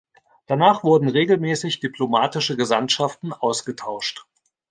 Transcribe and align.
Danach 0.47 0.83
wurden 0.83 1.09
regelmäßig 1.09 1.79
diplomatische 1.79 2.57
Gesandtschaften 2.57 3.33
ausgetauscht. 3.33 4.25